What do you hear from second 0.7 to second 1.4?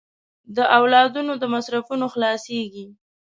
اولادونو